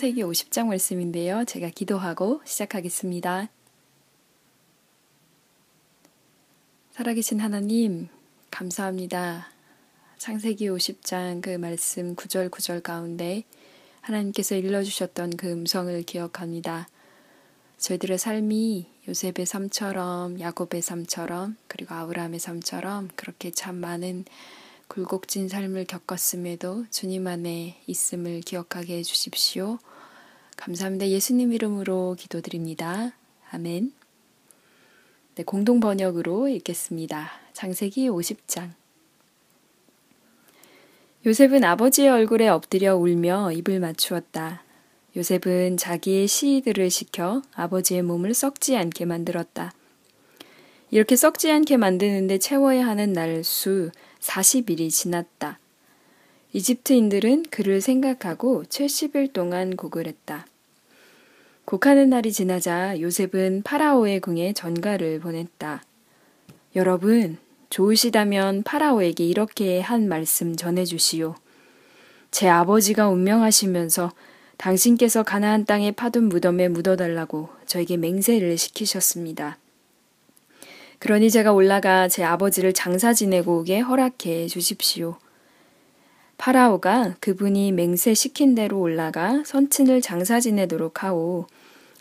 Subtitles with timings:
[0.00, 1.44] 창세기 50장 말씀인데요.
[1.44, 3.50] 제가 기도하고 시작하겠습니다.
[6.92, 8.08] 살아계신 하나님,
[8.50, 9.48] 감사합니다.
[10.16, 13.44] 창세기 50장 그 말씀 구절 구절 가운데
[14.00, 16.88] 하나님께서 일러주셨던 그 음성을 기억합니다.
[17.76, 24.24] 저희들의 삶이 요셉의 삶처럼 야곱의 삶처럼 그리고 아브라함의 삶처럼 그렇게 참 많은
[24.88, 29.78] 굴곡진 삶을 겪었음에도 주님 안에 있음을 기억하게 해 주십시오.
[30.60, 31.08] 감사합니다.
[31.08, 33.12] 예수님 이름으로 기도드립니다.
[33.50, 33.92] 아멘.
[35.34, 37.30] 네, 공동 번역으로 읽겠습니다.
[37.54, 38.72] 장세기 50장.
[41.24, 44.62] 요셉은 아버지의 얼굴에 엎드려 울며 입을 맞추었다.
[45.16, 49.72] 요셉은 자기의 시이들을 시켜 아버지의 몸을 썩지 않게 만들었다.
[50.90, 55.58] 이렇게 썩지 않게 만드는데 채워야 하는 날 수 40일이 지났다.
[56.52, 60.46] 이집트인들은 그를 생각하고 70일 동안 곡을 했다.
[61.70, 65.84] 곡하는 날이 지나자 요셉은 파라오의 궁에 전가를 보냈다.
[66.74, 71.36] 여러분, 좋으시다면 파라오에게 이렇게 한 말씀 전해주시오.
[72.32, 74.10] 제 아버지가 운명하시면서
[74.56, 79.56] 당신께서 가나안 땅의 파둔 무덤에 묻어달라고 저에게 맹세를 시키셨습니다.
[80.98, 85.18] 그러니 제가 올라가 제 아버지를 장사 지내고 오게 허락해 주십시오.
[86.36, 91.46] 파라오가 그분이 맹세시킨 대로 올라가 선친을 장사 지내도록 하오.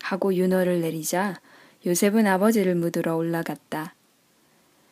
[0.02, 1.40] 하고 윤허를 내리자
[1.86, 3.96] 요셉은 아버지를 묻으러 올라갔다.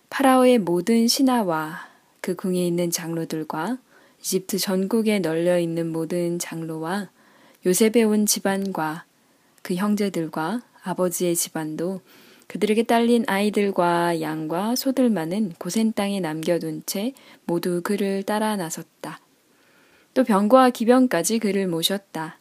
[0.09, 1.87] 파라오의 모든 신하와
[2.21, 3.77] 그 궁에 있는 장로들과
[4.21, 7.09] 이집트 전국에 널려 있는 모든 장로와
[7.65, 9.05] 요셉에 온 집안과
[9.61, 12.01] 그 형제들과 아버지의 집안도
[12.47, 17.13] 그들에게 딸린 아이들과 양과 소들만은 고센 땅에 남겨둔 채
[17.45, 19.19] 모두 그를 따라 나섰다.
[20.13, 22.39] 또 병과 기병까지 그를 모셨다.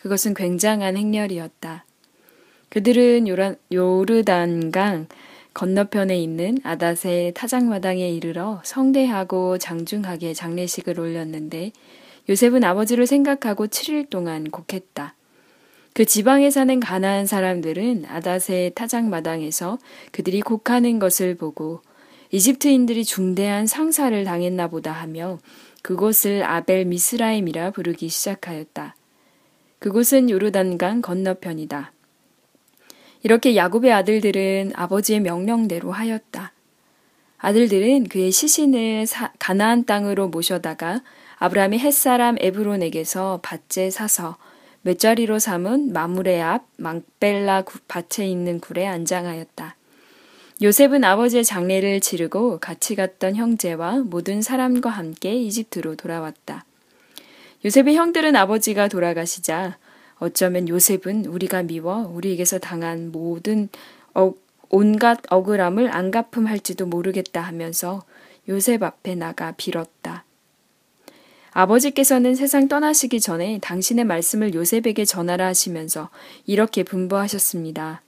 [0.00, 1.84] 그것은 굉장한 행렬이었다.
[2.76, 3.26] 그들은
[3.72, 5.06] 요르단강
[5.54, 11.72] 건너편에 있는 아닷의 타작마당에 이르러 성대하고 장중하게 장례식을 올렸는데
[12.28, 15.14] 요셉은 아버지를 생각하고 7일 동안 곡했다.
[15.94, 19.78] 그 지방에 사는 가나안 사람들은 아닷의 타작마당에서
[20.12, 21.80] 그들이 곡하는 것을 보고
[22.30, 25.38] 이집트인들이 중대한 상사를 당했나 보다 하며
[25.80, 28.94] 그곳을 아벨 미스라임이라 부르기 시작하였다.
[29.78, 31.95] 그곳은 요르단강 건너편이다.
[33.22, 36.52] 이렇게 야곱의 아들들은 아버지의 명령대로 하였다.
[37.38, 39.06] 아들들은 그의 시신을
[39.38, 41.02] 가나안 땅으로 모셔다가
[41.38, 44.36] 아브라함이 햇사람 에브론에게서 밭에 사서
[44.82, 49.76] 맷자리로 삼은 마물의 앞 망벨라 밭에 있는 굴에 안장하였다.
[50.62, 56.64] 요셉은 아버지의 장례를 치르고 같이 갔던 형제와 모든 사람과 함께 이집트로 돌아왔다.
[57.64, 59.76] 요셉의 형들은 아버지가 돌아가시자
[60.18, 63.68] 어쩌면 요셉은 우리가 미워 우리에게서 당한 모든
[64.14, 64.32] 어,
[64.68, 68.02] 온갖 억울함을 안 갚음할지도 모르겠다 하면서
[68.48, 70.24] 요셉 앞에 나가 빌었다.
[71.52, 76.10] 아버지께서는 세상 떠나시기 전에 당신의 말씀을 요셉에게 전하라 하시면서
[76.44, 78.02] 이렇게 분부하셨습니다.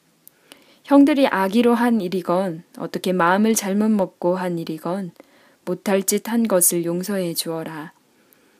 [0.85, 5.13] 형들이 악의로 한 일이건 어떻게 마음을 잘못 먹고 한 일이건
[5.65, 7.93] 못할 짓 한 것을 용서해 주어라.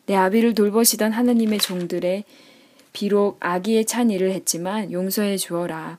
[0.07, 2.25] 내 아비를 돌보시던 하나님의 종들의
[2.99, 5.99] 비록 악의에 찬 일을 했지만 용서해 주어라.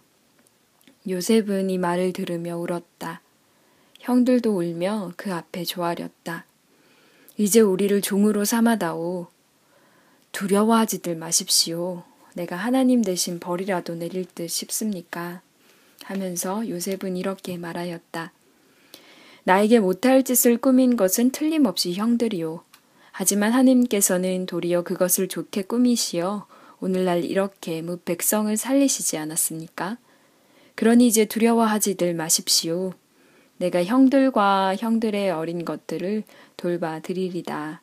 [1.07, 3.21] 요셉은 이 말을 들으며 울었다.
[4.01, 6.43] 형들도 울며 그 앞에 조아렸다.
[7.37, 9.27] 이제 우리를 종으로 삼아다오.
[10.33, 12.03] 두려워하지들 마십시오.
[12.33, 15.41] 내가 하나님 대신 벌이라도 내릴 듯 싶습니까?
[16.03, 18.33] 하면서 요셉은 이렇게 말하였다.
[19.45, 22.61] 나에게 못할 짓을 꾸민 것은 틀림없이 형들이요.
[23.13, 26.45] 하지만 하나님께서는 도리어 그것을 좋게 꾸미시어
[26.81, 29.97] 오늘날 이렇게 무 백성을 살리시지 않았습니까?
[30.75, 32.93] 그러니 이제 두려워하지들 마십시오.
[33.57, 36.23] 내가 형들과 형들의 어린 것들을
[36.55, 37.81] 돌봐 드리리다.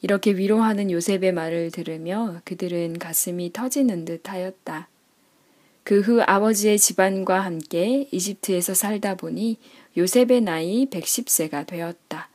[0.00, 4.88] 이렇게 위로하는 요셉의 말을 들으며 그들은 가슴이 터지는 듯 하였다.
[5.84, 9.58] 그 후 아버지의 집안과 함께 이집트에서 살다 보니
[9.96, 12.28] 요셉의 나이 110세가 되었다.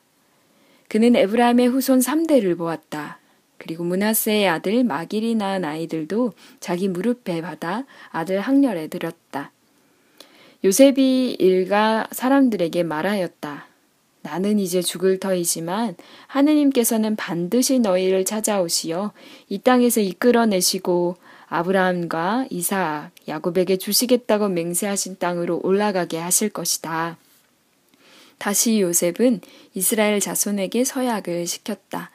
[0.89, 3.19] 그는 에브라임의 후손 3대를 보았다.
[3.57, 9.51] 그리고 문하세의 아들 마길이 낳은 아이들도 자기 무릎에 받아 아들 학렬에 들였다.
[10.63, 13.67] 요셉이 일가 사람들에게 말하였다.
[14.21, 15.95] 나는 이제 죽을 터이지만
[16.27, 19.13] 하느님께서는 반드시 너희를 찾아오시어
[19.49, 21.15] 이 땅에서 이끌어내시고
[21.47, 27.17] 아브라함과 이삭, 야곱에게 주시겠다고 맹세하신 땅으로 올라가게 하실 것이다.
[28.37, 29.39] 다시 요셉은
[29.73, 32.11] 이스라엘 자손에게 서약을 시켰다.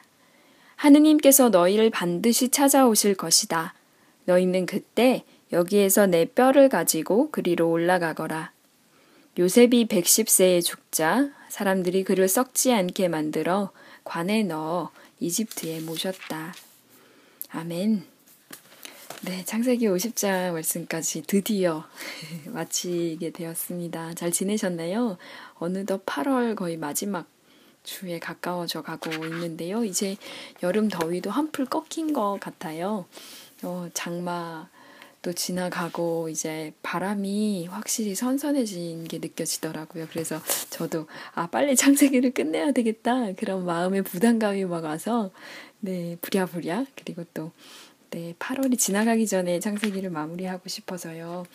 [0.83, 3.73] 하느님께서 너희를 반드시 찾아오실 것이다.
[4.25, 8.51] 너희는 그때 여기에서 내 뼈를 가지고 그리로 올라가거라.
[9.39, 13.71] 요셉이 110세에 죽자 사람들이 그를 썩지 않게 만들어
[14.03, 14.91] 관에 넣어
[15.21, 16.53] 이집트에 모셨다.
[17.51, 18.03] 아멘.
[19.21, 21.85] 네, 창세기 50장 말씀까지 드디어
[22.47, 24.15] 마치게 되었습니다.
[24.15, 25.17] 잘 지내셨나요?
[25.53, 27.25] 어느덧 8월 거의 마지막
[27.83, 29.83] 주에 가까워져 가고 있는데요.
[29.83, 30.17] 이제
[30.63, 33.05] 여름 더위도 한풀 꺾인 것 같아요.
[33.63, 40.07] 어, 장마도 지나가고 이제 바람이 확실히 선선해진 게 느껴지더라고요.
[40.11, 45.31] 그래서 저도 아 빨리 창세기를 끝내야 되겠다 그런 마음의 부담감이 막 와서
[45.79, 47.51] 네 부랴부랴 그리고 또
[48.13, 51.47] 네, 8월이 지나가기 전에 창세기를 마무리하고 싶어서요.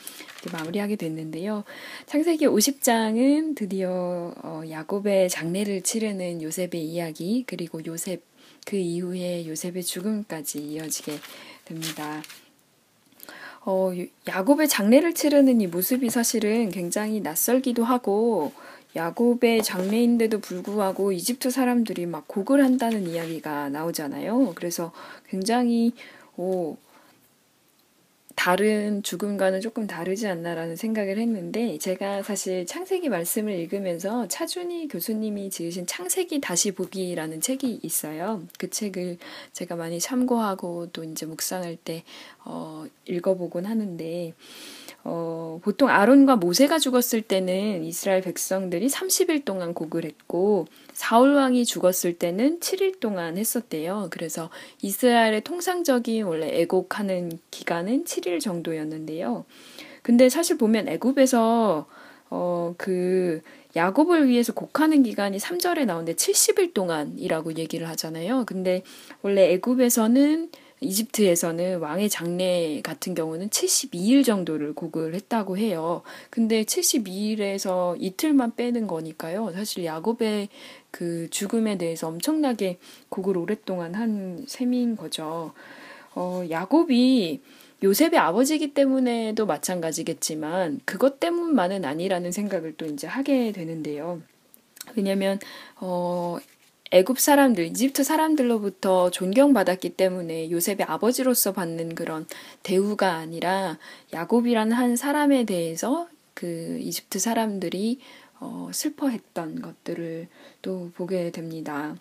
[0.51, 1.63] 마무리하게 됐는데요.
[2.07, 8.25] 창세기 50장은 드디어 어, 야곱의 장례를 치르는 요셉의 이야기, 그리고 요셉,
[8.67, 11.13] 그 이후에 요셉의 죽음까지 이어지게
[11.65, 12.23] 됩니다.
[13.65, 13.93] 어,
[14.27, 18.53] 야곱의 장례를 치르는 이 모습이 사실은 굉장히 낯설기도 하고,
[18.97, 24.55] 야곱의 장례인데도 불구하고 이집트 사람들이 막 곡을 한다는 이야기가 나오잖아요.
[24.57, 24.91] 그래서
[25.29, 25.93] 굉장히
[26.39, 26.77] 오,
[28.37, 35.89] 다른 죽음과는 조금 다르지 않나라는 생각을 했는데 제가 사실 창세기 말씀을 읽으면서 차준희 교수님이 지으신
[35.89, 38.45] 창세기 다시 보기라는 책이 있어요.
[38.57, 39.19] 그 책을
[39.53, 42.05] 제가 많이 참고하고 또 이제 묵상할 때
[42.45, 44.33] 어, 읽어보곤 하는데
[45.03, 50.69] 어, 보통 아론과 모세가 죽었을 때는 이스라엘 백성들이 30일 동안 곡을 했고
[50.99, 54.09] 사울 왕이 죽었을 때는 7일 동안 했었대요.
[54.11, 54.51] 그래서
[54.83, 59.45] 이스라엘의 통상적인 원래 애곡하는 기간은 7일 정도였는데요.
[60.03, 61.87] 근데 사실 보면 애굽에서
[62.31, 63.43] 어, 그
[63.77, 68.43] 야곱을 위해서 곡하는 기간이 3절에 나오는데 70일 동안이라고 얘기를 하잖아요.
[68.45, 68.83] 근데
[69.23, 76.03] 원래 애굽에서는 이집트에서는 왕의 장례 같은 경우는 72일 정도를 곡을 했다고 해요.
[76.31, 79.53] 근데 72일에서 이틀만 빼는 거니까요.
[79.53, 80.49] 사실 야곱의
[80.91, 85.53] 그 죽음에 대해서 엄청나게 곡을 오랫동안 한 셈인 거죠.
[86.15, 87.41] 어, 야곱이
[87.83, 94.21] 요셉의 아버지이기 때문에도 마찬가지겠지만 그것 때문만은 아니라는 생각을 또 이제 하게 되는데요.
[94.97, 95.39] 왜냐면
[95.77, 96.39] 어
[96.91, 102.27] 애굽 사람들, 이집트 사람들로부터 존경받았기 때문에 요셉의 아버지로서 받는 그런
[102.63, 103.79] 대우가 아니라
[104.13, 108.01] 야곱이라는 한 사람에 대해서 그 이집트 사람들이
[108.41, 110.29] 어, 슬퍼했던 것들을
[110.63, 111.97] 또 보게 됩니다.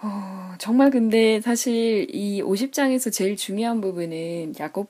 [0.00, 4.88] 어, 정말 근데 사실 이 50장에서 제일 중요한 부분은 야곱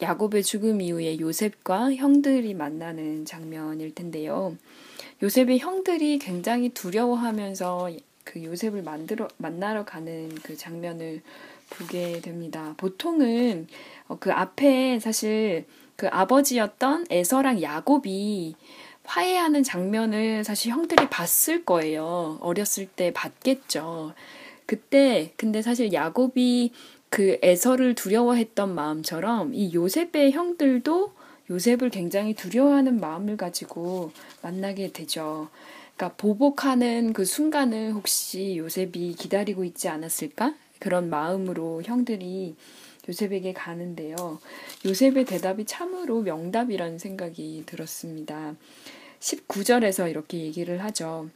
[0.00, 4.56] 야곱의 죽음 이후에 요셉과 형들이 만나는 장면일 텐데요.
[5.22, 7.90] 요셉의 형들이 굉장히 두려워하면서
[8.22, 11.20] 그 요셉을 만들어 만나러 가는 그 장면을
[11.70, 12.74] 보게 됩니다.
[12.76, 13.66] 보통은
[14.06, 15.66] 어, 그 앞에 사실
[15.96, 18.54] 그 아버지였던 에서랑 야곱이
[19.08, 22.38] 화해하는 장면을 사실 형들이 봤을 거예요.
[22.40, 24.12] 어렸을 때 봤겠죠.
[24.66, 26.72] 그때 근데 사실 야곱이
[27.08, 31.14] 그 에서를 두려워했던 마음처럼 이 요셉의 형들도
[31.50, 34.12] 요셉을 굉장히 두려워하는 마음을 가지고
[34.42, 35.48] 만나게 되죠.
[35.96, 40.54] 그러니까 보복하는 그 순간을 혹시 요셉이 기다리고 있지 않았을까?
[40.78, 42.54] 그런 마음으로 형들이
[43.08, 44.38] 요셉에게 가는데요.
[44.84, 48.54] 요셉의 대답이 참으로 명답이라는 생각이 들었습니다.
[49.20, 51.30] 19절에서 이렇게 얘기를 하죠.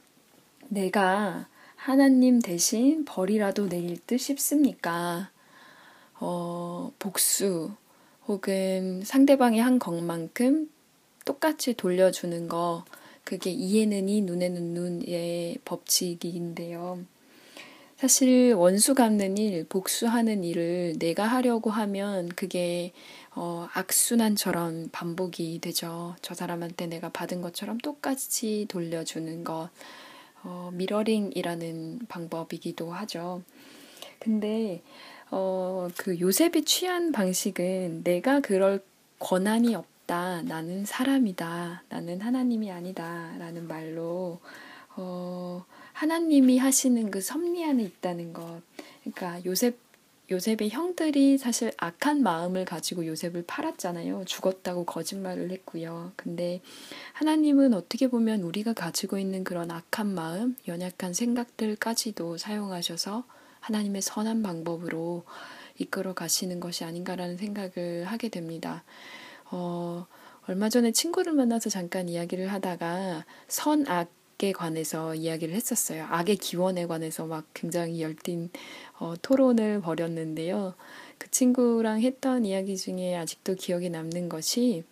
[0.69, 5.29] 내가 하나님 대신 벌이라도 내릴 듯 싶습니까?
[6.19, 7.71] 어, 복수
[8.27, 10.69] 혹은 상대방이 한 것만큼
[11.25, 12.85] 똑같이 돌려주는 거
[13.23, 17.05] 그게 이해는 이, 눈에는 눈의 법칙인데요.
[18.03, 22.91] 사실 원수 갚는 일, 복수하는 일을 내가 하려고 하면 그게
[23.33, 26.13] 어, 악순환처럼 반복이 되죠.
[26.21, 29.69] 저 사람한테 내가 받은 것처럼 똑같이 돌려주는 것.
[30.43, 33.41] 어, 미러링이라는 방법이기도 하죠.
[34.19, 34.81] 근데
[35.31, 38.83] 어, 그 요셉이 취한 방식은 내가 그럴
[39.19, 40.41] 권한이 없 없다.
[40.43, 41.83] 나는 사람이다.
[41.89, 43.31] 나는 하나님이 아니다.
[43.37, 44.39] 라는 말로,
[44.95, 45.65] 어,
[46.03, 48.61] 하나님이 하시는 그 섭리 안에 있다는 것.
[49.03, 49.77] 그러니까 요셉,
[50.29, 54.25] 요셉의 형들이 사실 악한 마음을 가지고 요셉을 팔았잖아요.
[54.25, 56.11] 죽었다고 거짓말을 했고요.
[56.17, 56.59] 근데
[57.13, 63.23] 하나님은 어떻게 보면 우리가 가지고 있는 그런 악한 마음, 연약한 생각들까지도 사용하셔서
[63.61, 65.23] 하나님의 선한 방법으로
[65.77, 68.83] 이끌어 가시는 것이 아닌가라는 생각을 하게 됩니다.
[69.51, 70.05] 어,
[70.47, 76.05] 얼마 전에 친구를 만나서 잠깐 이야기를 하다가 선악 악에 관해서 이야기를 했었어요.
[76.09, 78.49] 악의 기원에 관해서 막 굉장히 열띤
[78.99, 80.75] 어, 토론을 벌였는데요.
[81.17, 84.83] 그 친구랑 했던 이야기 중에 아직도 기억에 남는 것이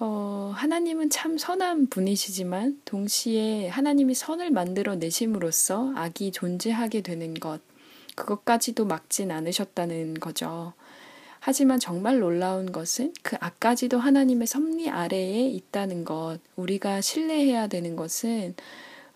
[0.00, 7.60] 어, 하나님은 참 선한 분이시지만 동시에 하나님이 선을 만들어 내심으로써 악이 존재하게 되는 것,
[8.14, 10.72] 그것까지도 막진 않으셨다는 거죠.
[11.48, 18.54] 하지만 정말 놀라운 것은 그 악까지도 하나님의 섭리 아래에 있다는 것, 우리가 신뢰해야 되는 것은,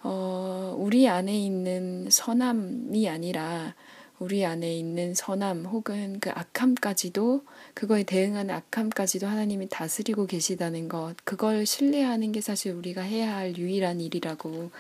[0.03, 3.75] 어, 우리 안에 있는 선함이 아니라
[4.19, 11.67] 우리 안에 있는 선함 혹은 그 악함까지도 그거에 대응하는 악함까지도 하나님이 다스리고 계시다는 것 그걸
[11.67, 14.71] 신뢰하는 게 사실 우리가 해야 할 유일한 일이라고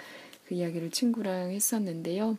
[0.49, 2.39] 그 이야기를 친구랑 했었는데요.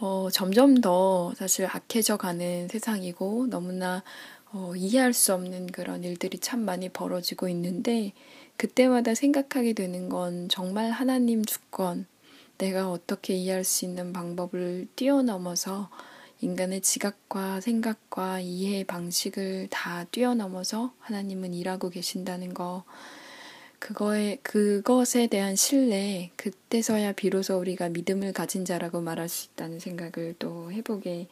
[0.00, 4.04] 어, 점점 더 사실 악해져 가는 세상이고 너무나
[4.52, 8.12] 어, 이해할 수 없는 그런 일들이 참 많이 벌어지고 있는데
[8.56, 12.06] 그때마다 생각하게 되는 건 정말 하나님 주권
[12.58, 15.90] 내가 어떻게 이해할 수 있는 방법을 뛰어넘어서
[16.40, 22.84] 인간의 지각과 생각과 이해 방식을 다 뛰어넘어서 하나님은 일하고 계신다는 거,
[23.78, 30.72] 그거에, 그것에 대한 신뢰, 그때서야 비로소 우리가 믿음을 가진 자라고 말할 수 있다는 생각을 또
[30.72, 31.28] 해보게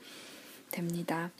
[0.70, 1.30] 됩니다.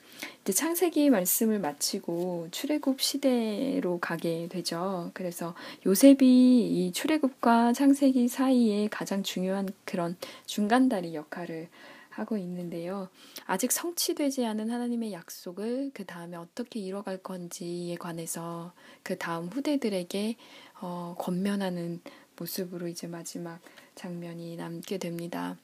[0.43, 5.11] 이제 창세기 말씀을 마치고 출애굽 시대로 가게 되죠.
[5.15, 11.69] 그래서 요셉이 이 출애굽과 창세기 사이에 가장 중요한 그런 중간다리 역할을
[12.17, 13.09] 하고 있는데요.
[13.45, 18.73] 아직 성취되지 않은 하나님의 약속을 그 다음에 어떻게 이뤄갈 건지에 관해서
[19.03, 20.37] 그 다음 후대들에게
[20.81, 22.01] 어, 권면하는
[22.39, 23.61] 모습으로 이제 마지막
[23.95, 25.57] 장면이 남게 됩니다.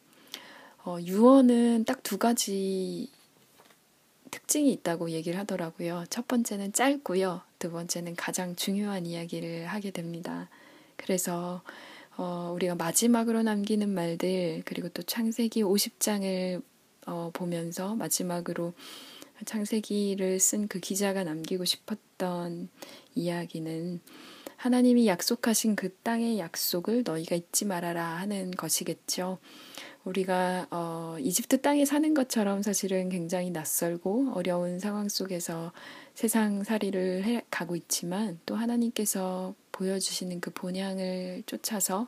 [0.85, 3.09] 어, 유언은 딱 두 가지
[4.31, 6.04] 특징이 있다고 얘기를 하더라고요.
[6.11, 7.42] 첫 번째는 짧고요.
[7.59, 10.49] 두 번째는 가장 중요한 이야기를 하게 됩니다.
[10.97, 11.62] 그래서
[12.16, 16.62] 어, 우리가 마지막으로 남기는 말들 그리고 또 창세기 50장을
[17.07, 18.75] 어, 보면서 마지막으로
[19.45, 22.69] 창세기를 쓴 그 기자가 남기고 싶었던
[23.14, 24.00] 이야기는
[24.62, 29.38] 하나님이 약속하신 그 땅의 약속을 너희가 잊지 말아라 하는 것이겠죠.
[30.04, 35.73] 우리가 어, 이집트 땅에 사는 것처럼 사실은 굉장히 낯설고 어려운 상황 속에서
[36.14, 42.07] 세상 살이를 해 가고 있지만 또 하나님께서 보여주시는 그 본향을 쫓아서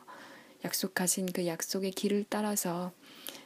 [0.63, 2.93] 약속하신 그 약속의 길을 따라서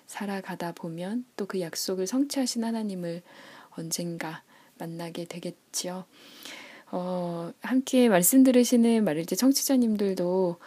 [0.06, 3.24] 살아가다 보면 또 그 약속을 성취하신 하나님을
[3.72, 4.44] 언젠가
[4.78, 6.06] 만나게 되겠지요.
[6.92, 10.58] 어, 함께 말씀 들으시는 말일제 청취자님들도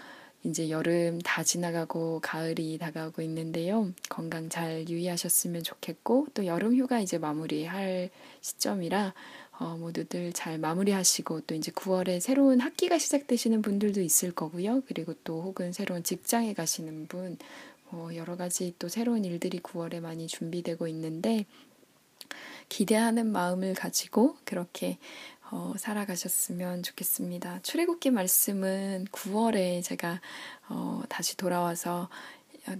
[0.44, 3.92] 이제 여름 다 지나가고 가을이 다가오고 있는데요.
[4.08, 8.10] 건강 잘 유의하셨으면 좋겠고 또 여름 휴가 이제 마무리할
[8.40, 9.14] 시점이라
[9.58, 14.82] 어, 모두들 잘 마무리하시고 또 이제 9월에 새로운 학기가 시작되시는 분들도 있을 거고요.
[14.86, 17.36] 그리고 또 혹은 새로운 직장에 가시는 분,
[17.90, 21.46] 어, 여러 가지 또 새로운 일들이 9월에 많이 준비되고 있는데
[22.68, 24.98] 기대하는 마음을 가지고 그렇게
[25.52, 27.60] 어, 살아가셨으면 좋겠습니다.
[27.60, 30.18] 출애굽기 말씀은 9월에 제가
[30.70, 32.08] 어, 다시 돌아와서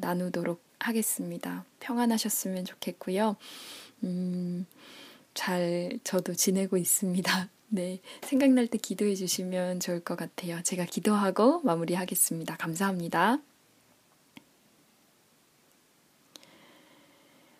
[0.00, 1.66] 나누도록 하겠습니다.
[1.80, 3.36] 평안하셨으면 좋겠고요.
[4.04, 4.64] 음,
[5.34, 7.50] 잘 저도 지내고 있습니다.
[7.68, 10.62] 네, 생각날 때 기도해 주시면 좋을 것 같아요.
[10.62, 12.56] 제가 기도하고 마무리하겠습니다.
[12.56, 13.36] 감사합니다.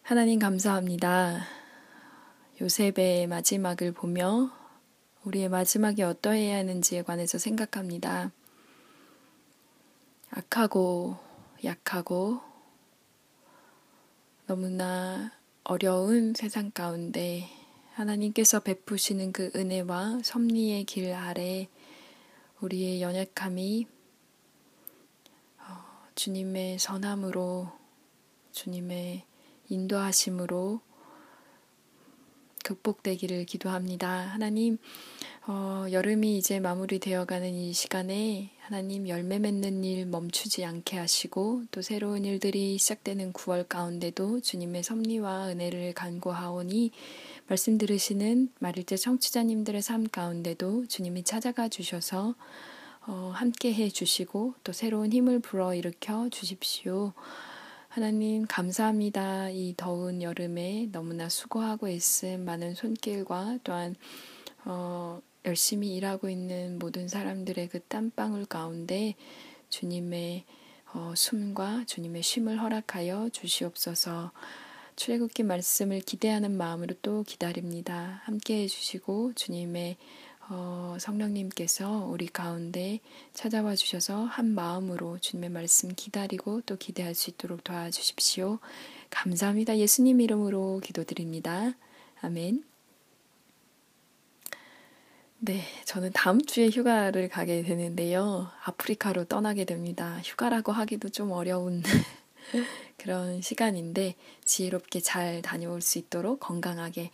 [0.01, 1.45] 하나님 감사합니다.
[2.63, 4.62] 요셉의 마지막을 보며
[5.25, 8.33] 우리의 마지막이 어떠해야 하는지에 관해서 생각합니다.
[10.31, 11.17] 악하고
[11.63, 12.41] 약하고
[14.47, 15.31] 너무나
[15.63, 17.49] 어려운 세상 가운데
[17.95, 21.69] 하나님께서 베푸시는 그 은혜와 섭리의 길 아래
[22.61, 23.87] 우리의 연약함이
[25.61, 25.65] 어,
[26.17, 27.71] 주님의 선함으로
[28.51, 29.25] 주님의
[29.69, 30.81] 인도하심으로
[32.75, 34.09] 극복되기를 기도합니다.
[34.09, 34.79] 하나님,
[35.47, 42.25] 어, 여름이 이제 마무리되어가는 이 시간에 하나님 열매 맺는 일 멈추지 않게 하시고 또 새로운
[42.25, 46.93] 일들이 시작되는 9월 가운데도 주님의 섭리와 은혜를 간구하오니
[47.49, 52.35] 말씀 들으시는 말일제 청취자님들의 삶 가운데도 주님이 찾아가 주셔서
[53.07, 57.13] 어, 함께 해 주시고 또 새로운 힘을 불어 일으켜 주십시오.
[57.95, 59.51] 하나님 감사합니다.
[59.51, 63.97] 이 더운 여름에 너무나 수고하고 있음 많은 손길과 또한
[64.65, 69.15] 어, 열심히 일하고 있는 모든 사람들의 그 땀방울 가운데
[69.69, 70.45] 주님의
[70.95, 74.33] 어, 숨과 주님의 쉼을 허락하여 주시옵소서.
[74.97, 78.23] 출애굽기 말씀을 기대하는 마음으로 또 기다립니다.
[78.25, 79.99] 함께 해주시고 주님의
[80.55, 83.01] 어, 성령님께서 우리 가운데
[83.33, 88.59] 찾아와 주셔서 한 마음으로 주님의 말씀 기다리고 또 기대할 수 있도록 도와주십시오.
[89.09, 89.79] 감사합니다.
[89.79, 91.73] 예수님 이름으로 기도드립니다.
[92.21, 92.65] 아멘.
[95.39, 98.51] 네, 저는 다음 주에 휴가를 가게 되는데요.
[98.65, 100.21] 아프리카로 떠나게 됩니다.
[100.23, 101.83] 휴가라고 하기도 좀 어려운
[102.99, 107.11] 그런 시간인데 지혜롭게 잘 다녀올 수 있도록 건강하게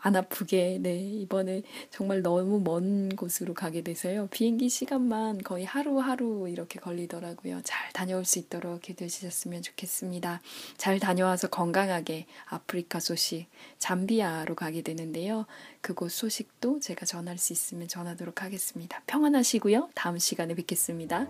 [0.00, 0.78] 안 아프게.
[0.80, 4.28] 네 이번에 정말 너무 먼 곳으로 가게 돼서요.
[4.30, 7.60] 비행기 시간만 거의 하루하루 이렇게 걸리더라고요.
[7.64, 10.40] 잘 다녀올 수 있도록 기도해 주셨으면 좋겠습니다.
[10.76, 13.46] 잘 다녀와서 건강하게 아프리카 소식
[13.78, 15.46] 잠비아로 가게 되는데요.
[15.80, 19.02] 그곳 소식도 제가 전할 수 있으면 전하도록 하겠습니다.
[19.06, 19.90] 평안하시고요.
[19.94, 21.26] 다음 시간에 뵙겠습니다.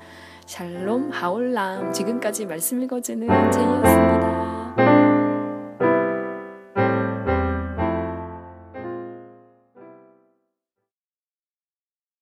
[0.47, 1.93] 샬롬 하올람.
[1.93, 4.20] 지금까지 말씀 읽어주는 제이였습니다